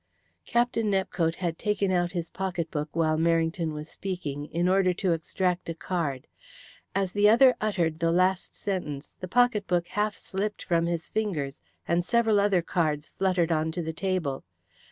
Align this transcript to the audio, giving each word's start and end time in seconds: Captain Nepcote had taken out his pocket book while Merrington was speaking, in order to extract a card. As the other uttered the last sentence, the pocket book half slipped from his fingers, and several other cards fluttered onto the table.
Captain 0.47 0.89
Nepcote 0.89 1.35
had 1.35 1.59
taken 1.59 1.91
out 1.91 2.13
his 2.13 2.31
pocket 2.31 2.71
book 2.71 2.89
while 2.93 3.17
Merrington 3.19 3.71
was 3.71 3.87
speaking, 3.87 4.47
in 4.47 4.67
order 4.67 4.95
to 4.95 5.11
extract 5.13 5.69
a 5.69 5.75
card. 5.75 6.25
As 6.95 7.11
the 7.11 7.29
other 7.29 7.53
uttered 7.61 7.99
the 7.99 8.11
last 8.11 8.55
sentence, 8.55 9.13
the 9.19 9.27
pocket 9.27 9.67
book 9.67 9.89
half 9.89 10.15
slipped 10.15 10.63
from 10.63 10.87
his 10.87 11.07
fingers, 11.07 11.61
and 11.87 12.03
several 12.03 12.39
other 12.39 12.63
cards 12.63 13.09
fluttered 13.19 13.51
onto 13.51 13.83
the 13.83 13.93
table. 13.93 14.43